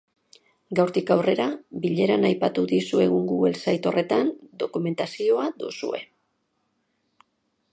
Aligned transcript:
Gaurtik 0.77 1.09
aurrera, 1.15 1.45
bileran 1.83 2.25
aipatu 2.29 2.63
dizuegun 2.71 3.27
google 3.33 3.53
site 3.65 3.91
horretan, 3.91 4.33
dokumentazioa 4.65 5.45
duzue. 5.65 6.01